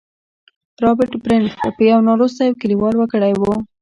[0.83, 1.53] رابرټ برنس
[1.91, 3.41] يو نالوستی او کليوال وګړی و.